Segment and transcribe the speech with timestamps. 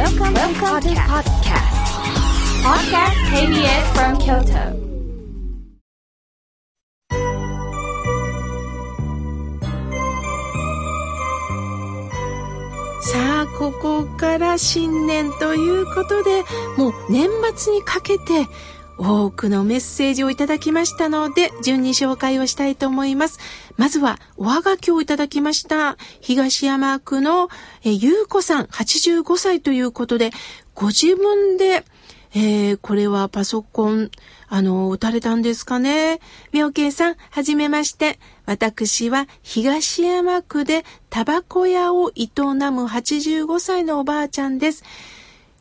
[0.00, 1.76] Welcome, Welcome to podcast.
[2.64, 4.64] Podcast KBS from Kyoto.
[13.02, 16.44] さあ、ここから新年ということで、
[16.78, 18.46] もう年末にかけて
[19.00, 23.38] 多くのメッセージをいただきましたので、順に紹介をしたいと思います。
[23.78, 25.96] まずは、おはがきをいただきました。
[26.20, 27.48] 東山区の
[27.82, 30.32] えゆうこさん、85歳ということで、
[30.74, 31.84] ご自分で、
[32.34, 34.10] えー、これはパソコン、
[34.48, 36.20] あの、打たれたんですかね？
[36.52, 38.18] 妙慶さん、はじめまして。
[38.44, 44.84] 私は東山区でタバコ屋を営む85歳のおばあちゃんです。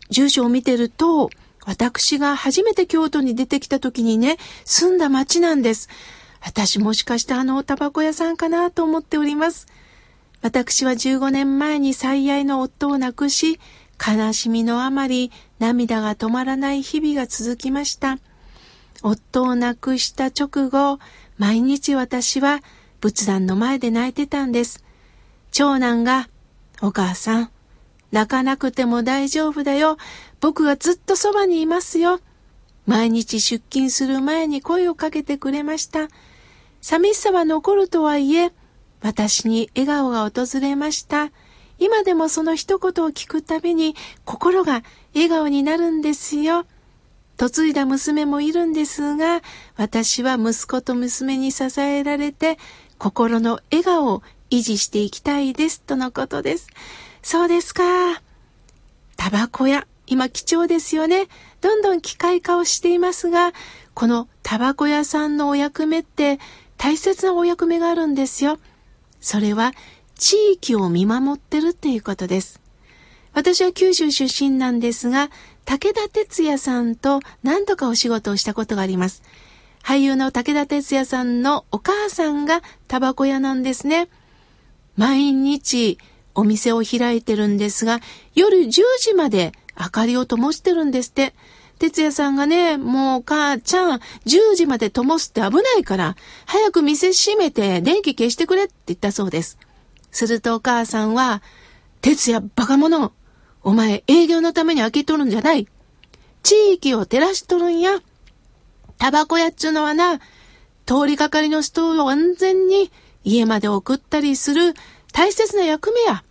[0.10, 1.30] 住所を見てると、
[1.70, 5.88] 私が初めて京都に出てきた時にね、住んだ町なんです。
[6.42, 9.68] 私もしかしてあのタバコ屋さんかなと思っております。
[10.42, 13.60] 私は15年前に最愛の夫を亡くし、
[14.04, 18.18] 悲しみのあまり涙が止まらない日々が続きました。
[19.04, 20.98] 夫を亡くした直後、
[21.38, 22.62] 毎日私は
[23.00, 24.84] 仏壇の前で泣いてたんです。
[25.52, 26.30] 長男が、
[26.82, 27.52] お母さん、
[28.12, 29.98] 泣かなくても大丈夫だよ。
[30.42, 32.20] 僕がずっとそばにいますよ。
[32.86, 36.08] 毎日出勤する前に声をかけてくれました。
[36.82, 38.52] 寂しさは残るとはいえ、
[39.02, 41.32] 私に笑顔が訪れました。
[41.78, 46.66] 今でもその一言を聞くたびに心が笑顔になるんですよ。
[47.40, 49.42] 嫁いだ娘もいるんですが、
[49.78, 52.58] 私は息子と娘に支えられて
[52.98, 56.68] 心の笑顔を維持していきたいですとのことです。
[57.22, 57.84] そうですか。
[59.16, 61.28] タバコ屋、今貴重ですよね。
[61.62, 63.54] どんどん機械化をしていますが、
[63.94, 66.40] このタバコ屋さんのお役目って
[66.78, 68.58] 大切なお役目があるんですよ。
[69.22, 69.74] それは
[70.16, 72.60] 地域を見守ってるっていうことです。
[73.34, 75.30] 私は九州出身なんですが、
[75.66, 79.22] 武田鉄矢さんと何度かお仕事をしたことがあります。
[79.84, 84.10] 俳優の武田鉄矢さんのお母さんがタバコ屋なんですね。
[84.98, 86.00] 毎日
[86.34, 88.00] お店を開いてるんですが、
[88.34, 91.34] 夜10時まで明かりを灯してるんですって。
[91.80, 99.58] 哲也さんがね、もう母ちゃん、10時まで灯すって危ないから、早く店閉めて電気消してくれって言ったそうです。
[100.12, 101.42] するとお母さんは、
[102.02, 103.12] 哲也バカ者
[103.64, 105.68] お前営業のために開けとるんじゃない
[106.44, 108.00] 地域を照らしとるんや。
[108.98, 110.20] タバコ屋っちゅうのはな、
[110.86, 112.92] 通りかかりの人を安全に
[113.24, 114.74] 家まで送ったりする
[115.14, 116.24] 大切な役目や。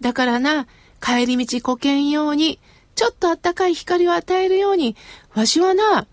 [0.00, 0.66] だからな、
[1.02, 2.60] 帰り道こけんように、
[2.96, 4.96] ちょっとあったかい光を与えるように、
[5.34, 6.06] わしはな、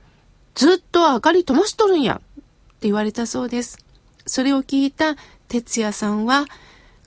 [0.53, 2.21] ずっと明かり灯しとるんや。
[2.37, 2.43] っ
[2.83, 3.79] て言われたそうです。
[4.27, 5.15] それを聞いた
[5.47, 6.45] 哲也さんは、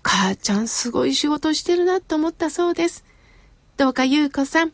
[0.03, 3.05] 母ちゃんすごい仕事してるなと思ったそうです。
[3.77, 4.73] どうか優子さん、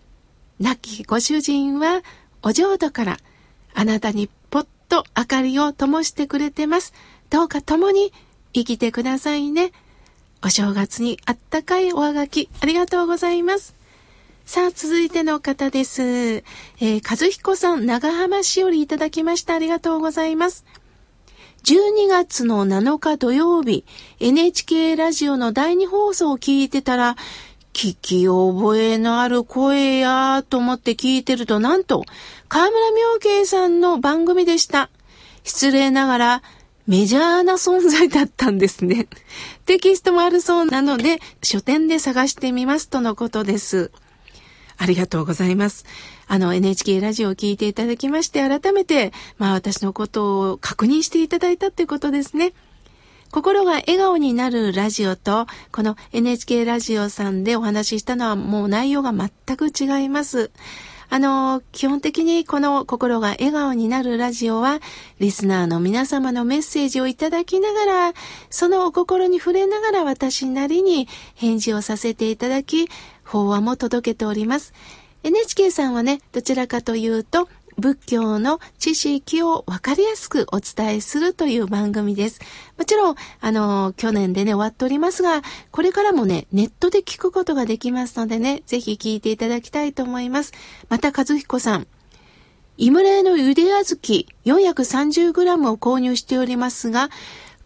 [0.61, 2.03] 亡きご主人は
[2.43, 3.17] お浄土から
[3.75, 6.93] あなたにぽっと明かりを灯してくれてます。
[7.31, 8.13] どうか共に
[8.53, 9.73] 生きてくださいね。
[10.45, 13.75] お正月にあったかいおはがきありがとうございます。
[14.45, 16.03] さあ、続いての方です。
[16.03, 19.55] えー、和彦さん、長浜市よりいただきました。
[19.55, 20.65] ありがとうございます。
[21.65, 23.85] 12月の7日土曜日、
[24.19, 27.17] NHK ラジオの第2放送を聞いてたら、
[27.73, 32.05] 聞き覚えのある声やと思って聞いてると、なんと、
[32.49, 34.91] 河村明慶さんの番組でした。
[35.45, 36.43] 失礼ながら、
[36.89, 39.07] メジャーな存在だったんですね。
[39.67, 43.93] テキストもあるそうなので、書店で探してみますとのことです。
[44.77, 45.85] ありがとうございます。
[46.27, 52.53] あの NHK ラジオを聞いていただきまして、改めて、まあ私のことを確認していただいたっていうことですね。
[53.31, 60.51] 心が笑顔になるラジオと、この NHK ラジオさんでお話ししたのはもう内容が全く違います。
[61.15, 64.81] あの、基本的にこの心が笑顔になるラジオは、
[65.19, 68.13] リスナーの皆様のメッセージをいただきながら、
[68.49, 72.89] そのお心に触れながら私なりに返事をさせていただき、
[73.33, 74.75] 法話も届けております。
[75.25, 77.49] NHK さんはね、どちらかというと、
[77.79, 82.41] 仏教の知識をわかりやすくお伝えするという番組です。
[82.77, 90.53] もちろん、あの、去年でね、終わっておりますが、これからもね、ネットで聞くことができますのでね、ぜひ聞いていただきたいと思います。
[90.91, 91.87] また、和彦さん、
[92.77, 97.09] イムレのゆで小豆 430g を購入しておりますが、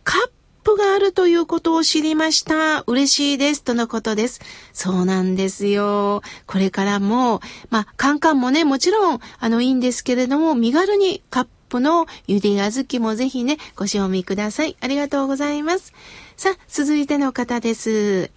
[0.04, 0.30] カッ
[0.66, 2.82] ップがあるということを知りました。
[2.88, 3.62] 嬉しいです。
[3.62, 4.40] とのことです。
[4.72, 6.22] そうなんですよ。
[6.46, 7.40] これからも、
[7.70, 14.76] まあ、カンカンもね、もちろん、あの、いいんですけれども、身軽にカップのゆで小豆もぜひね、ご賞味ください。
[14.80, 15.92] ありがとうございます。
[16.36, 18.32] さあ、続いての方です。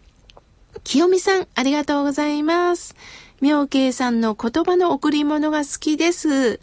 [0.84, 2.96] 清美さん、ありがとうございます。
[3.42, 6.60] 妙慶さんの言葉の贈り物が好きです。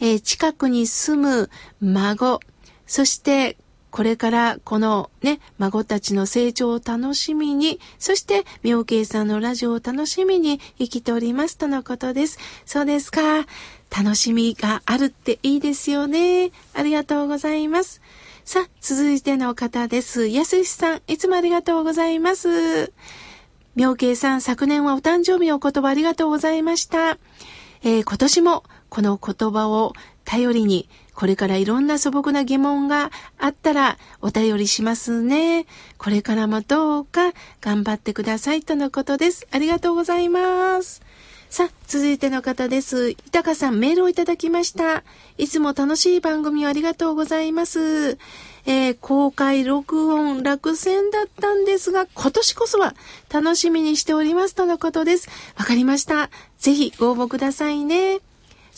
[0.00, 1.50] えー、近くに住む
[1.82, 2.40] 孫、
[2.86, 3.58] そして
[3.90, 12.38] これからこのね、孫たちの成長を楽しみに、そして妙慶さんのラジオを楽しみに生きておりますとのことです。
[12.64, 13.46] そうですか。
[13.90, 16.52] 楽しみがあるっていいですよね。
[16.74, 18.00] ありがとうございます。
[18.44, 20.28] さあ、続いての方です。
[20.28, 22.92] やすしさん、いつもありがとうございます。
[23.74, 27.18] 妙慶さん、昨年はお誕生日お言葉ありがとうございました。
[27.82, 29.94] えー、今年もこの言葉を
[30.30, 35.66] 頼りに、これからいろんな素朴な疑問があったらお便りしますね。
[35.98, 39.48] これからもどうか頑張ってくださいとのことです。
[39.50, 41.02] ありがとうございます。
[41.48, 43.08] さあ、続いての方です。
[43.08, 45.02] 豊さん、メールをいただきました。
[45.36, 48.16] いつも楽しい番組をありがとうございます。
[48.66, 52.94] えー、公開録音落選だったんですが、今年こそは
[53.32, 55.28] 楽しみにしておりますとのことです。
[55.56, 56.30] わかりました。
[56.60, 58.20] ぜひご応募くださいね。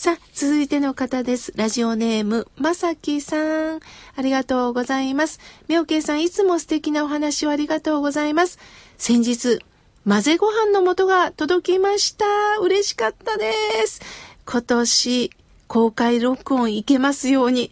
[0.03, 1.53] さあ、続いての方です。
[1.55, 3.79] ラジオネーム、まさきさん。
[4.17, 5.39] ありがとうございます。
[5.69, 8.59] みょうけいさん、いつも素敵なお話をありがとうございます。
[8.99, 9.61] 先日、
[10.05, 12.25] 混ぜご飯の素が届きました。
[12.61, 13.53] 嬉しかったで
[13.87, 14.01] す。
[14.45, 15.31] 今年、
[15.69, 17.71] 公開録音いけますように。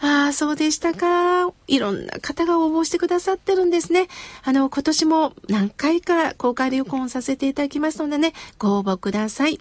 [0.00, 1.48] ああ、そうでしたか。
[1.68, 4.08] いろんな方が応募してくださってるんですね。
[4.42, 9.60] あの、今年も何回か公開録音させていただきますのでね、ご応募ください。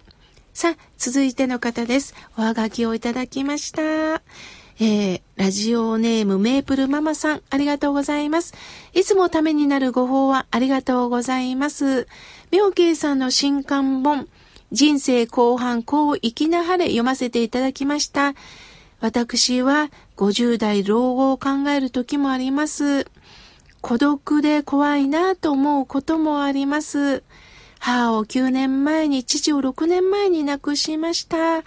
[0.57, 2.15] さあ、続いての方です。
[2.36, 3.83] おはがきをいただきました。
[3.83, 8.56] えー、ラジオネームメープルママさん、ありがとうございます。
[8.95, 12.07] いつもためになるご報はありがとうございます。
[12.50, 14.27] 妙慶さんの新刊本、
[14.71, 18.33] 人生後半こう生きなはれ読ませていただきました。
[19.00, 23.06] 私は50代老後を考える時もあります。
[23.81, 27.21] 孤独で怖いなと思うこともあります。
[27.79, 31.59] 母を9年前に、父を6年前に亡くしました。
[31.59, 31.63] い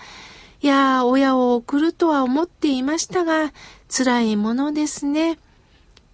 [0.67, 3.53] や親を送るとは思っていましたが、
[3.89, 5.39] 辛いものですね。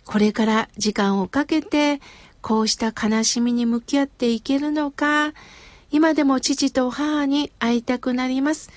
[0.05, 2.01] これから時間をかけて、
[2.43, 5.33] こうした悲しみに向き合っていけるのか、
[5.91, 8.71] 今でも父と母に会いたくなります。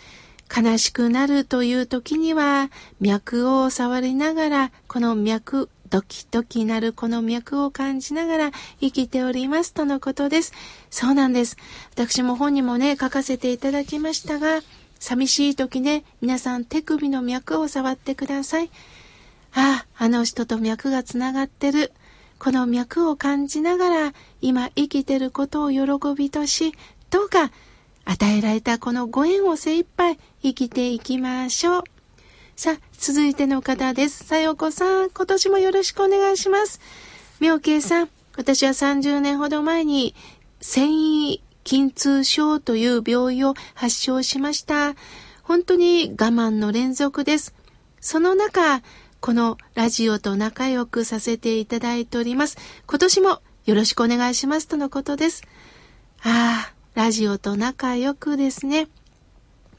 [0.56, 10.54] 悲しくなるという時には脈を触りながらこの脈ドキドキなるこの脈を感じながら生きておりますとのことです。
[10.90, 11.58] そうなんです。
[11.96, 14.62] 私も本にもね、書かせていただきましたが、
[15.00, 18.70] 寂しい時ね、皆さん手首の脈を触ってください。
[19.54, 21.92] ああ、あの人と脈がつながってる。
[22.38, 26.74] この脈を感じながら、今生きてることを喜びとし、
[27.10, 27.52] どうか
[28.06, 31.84] 与えられたこのご縁を精一杯生きていきましょう。
[32.60, 34.26] さあ、続いての方です。
[34.26, 36.82] さよこさん、今年もよろしくお願いします。
[37.40, 40.14] 妙慶さん、私は30年ほど前に
[40.60, 44.96] 繊維筋痛症という病院を発症しました。
[45.42, 47.56] 本当に我慢の連続です。
[48.02, 48.82] その中、
[49.22, 52.58] このラジオと仲良くさせていただいております。
[52.88, 55.44] 今年もよろしくお願いしますとのことです。
[56.24, 58.90] ああ、ラジオと仲良くですね、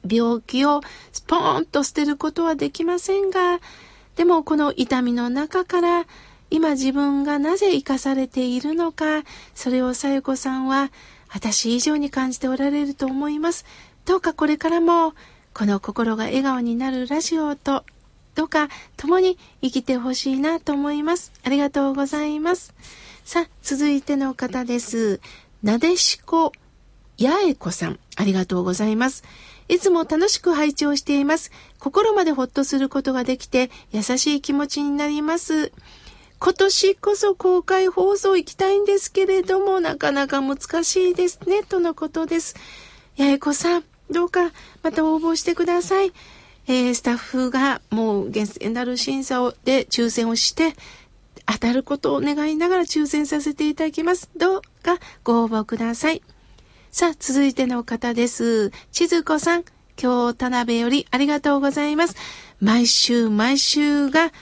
[0.09, 0.81] 病気を
[1.13, 3.61] スポーンと捨てることはできませんが、
[4.17, 6.07] でもこの痛みの中から
[6.51, 9.23] 今自分がなぜ生かされているのか、
[9.55, 10.91] それをさゆこさんは
[11.29, 13.65] 私以上に感じておられると思います。
[14.05, 15.15] どうかこれからも
[15.55, 17.85] この心が笑顔になるラジオと
[18.35, 21.33] どうか共に生きてほしいなと思います。
[21.45, 22.75] ありがとうございます。
[23.25, 25.21] さあ、続いての方です。
[25.63, 26.53] なでしこ
[27.19, 29.25] 八重子さん、ありがとうございます。
[29.71, 31.53] いつも楽しく拝聴しています。
[31.79, 35.73] 心までほっとすることができて、優しい気持ちになります。
[36.41, 42.57] 今年こそ公開放送行きたいんですけれども、なかなか難しいですね、とのことです。
[43.17, 44.51] 八重子さん、どうか
[44.83, 46.13] また応募してください。
[46.67, 50.75] えー、スタッフがもう厳正なる審査をで抽選をして、
[51.47, 54.31] 当たることを願いながら抽選させていただきます。
[54.37, 56.23] どうかご応募ください。
[56.93, 58.71] さあ、続いての方です。
[58.91, 59.65] 千鶴子さん、
[59.97, 62.17] 今日田辺よりありがとうございます。
[62.61, 64.33] 毎週毎週が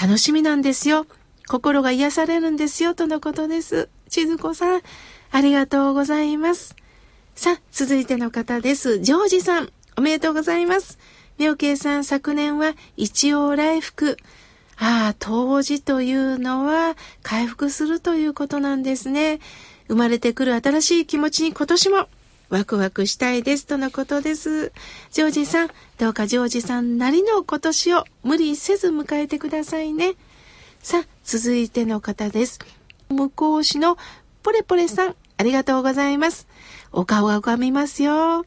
[0.00, 1.06] 楽しみなんですよ。
[1.48, 3.88] 心が癒されるんですよ、とのことです。
[4.08, 4.82] 千鶴子さん、
[5.32, 6.76] ありがとうございます。
[7.34, 9.00] さあ、続いての方です。
[9.00, 11.00] ジョージさん、おめでとうございます。
[11.36, 14.16] 妙慶さん、昨年は一応来福。
[14.76, 19.40] ああ、当時というのは回復するということなんですね。
[19.88, 22.08] 生まれてくる新しい気持ちに今年も
[22.50, 24.72] ワクワクしたいですとのことです。
[25.10, 30.14] ジョージさん、どうかジョージさんなりの今年を無理せず迎えてくださいね。
[30.80, 32.58] さあ、続いての方です。
[33.10, 33.98] 向こう市の
[34.42, 36.48] ポレポレさん、ありがとうございます。
[36.90, 38.46] お顔が浮かびますよ。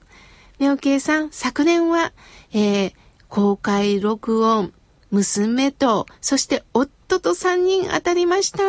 [0.57, 2.11] 妙慶さん、昨年は、
[2.53, 2.93] えー、
[3.29, 4.73] 公開録音、
[5.11, 8.63] 娘と、そして夫と3人当たりました。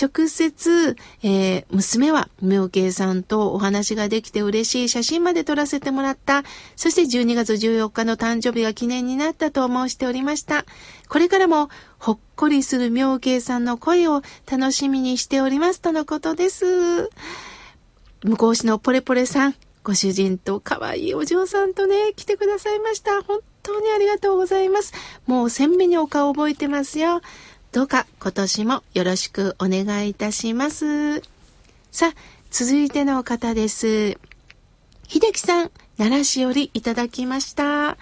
[0.00, 6.42] 直接、えー、娘は妙慶さんとお話ができて嬉しい写真まで撮らせてもらった。
[6.76, 10.64] そして12月14日の誕生日が記念になったと申しておりました。
[11.08, 17.10] これからもほっこりする妙慶さんの声を楽しみにしておりますとのことです。
[18.24, 23.22] 向こう市のポレポレさん、ご主人と可愛いお嬢さんとね、来てくださいました。
[23.22, 24.94] 本当にありがとうございます。
[25.26, 27.20] もう鮮明にお顔覚えてますよ。
[27.74, 31.22] どうか今年もよろしくお願いいたします。
[31.90, 32.14] さあ、
[32.48, 34.16] 続いての方です。
[35.08, 37.98] 秀樹さん、奈良市よりいただきました。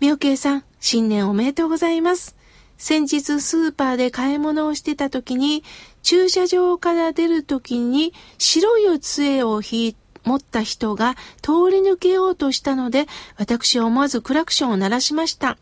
[0.00, 2.34] みおけいさん、新年おめでとうございます。
[2.78, 5.62] 先日スーパーで買い物をしてた時に、
[6.02, 15.58] 駐車場から出る時に白い杖を引い持った人が通り抜けようとしたので、私は思わずクラクションを鳴らしました。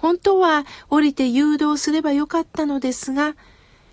[0.00, 3.36] 本当は降りて誘導すればよかったのですが、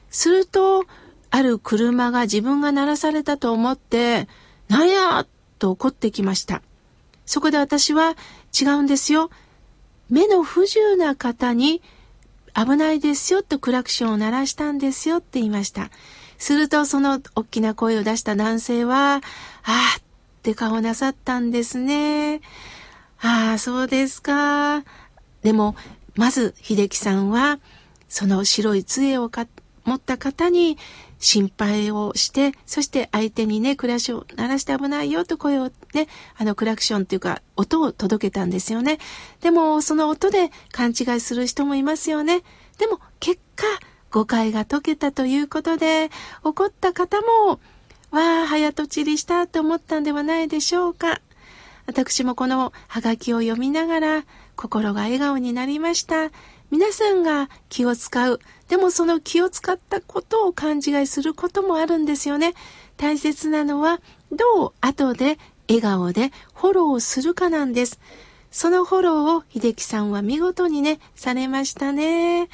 [0.10, 0.86] すると、
[1.30, 4.30] ある車が自分が鳴らされたと思って、
[4.70, 5.26] なんや？
[5.60, 6.62] と怒ってきました。
[7.26, 8.16] そこで私は
[8.58, 9.30] 違うんですよ。
[10.10, 11.82] 目の不自由な方に
[12.56, 15.90] 危ないですよとクラクションを鳴らしたんですよって言いました。
[16.38, 19.20] するとその大きな声を出した男性は、あ
[19.64, 20.02] あっ
[20.44, 22.42] て顔なさったんですね。
[23.20, 24.84] ああ、そうですか。
[25.42, 25.76] でも、
[26.18, 27.60] まず秀樹さんは
[28.10, 29.30] その白い杖を
[29.86, 30.78] 持った方に
[31.20, 36.08] 心配をして、そして相手にね、クラクション鳴らして危ないよと声をね、
[36.38, 39.00] あのクラクションっていうか音を届けたんですよね。
[39.42, 42.44] でもその音で勘違いする人もいますよね。
[42.78, 43.66] でも結果
[44.12, 46.10] 誤解が解けたということで
[46.44, 47.60] 怒った方も
[48.12, 51.22] わあ早とちりしたと思ったんではないでしょうか。
[51.86, 54.26] 私もこのハガキを読みながら
[54.58, 56.32] 心が笑顔になりました。
[56.72, 58.42] 皆さんが気を使う。
[58.68, 62.56] でもその気を使ったことを勘違いすることもあるんですよね。
[62.98, 65.38] 大切なのはどう後で
[65.70, 68.00] 笑顔でフォローするかなんです。
[68.52, 72.50] そのフォローを秀樹さんは見事にね、されましたね。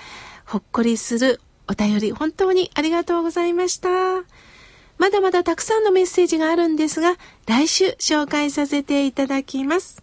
[0.45, 3.89] ほっこりするお便り本当にありがとうございました。
[4.97, 7.15] まだまだたくさんのメッセージがあるんですが、
[7.47, 10.02] 来週紹介させていただきます。